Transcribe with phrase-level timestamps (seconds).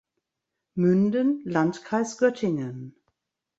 [0.73, 2.95] Münden (Landkreis Göttingen).